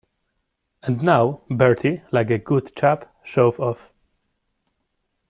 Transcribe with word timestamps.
And 0.81 1.03
now, 1.03 1.43
Bertie, 1.47 2.01
like 2.11 2.31
a 2.31 2.39
good 2.39 2.75
chap, 2.75 3.13
shove 3.23 3.59
off. 3.59 3.91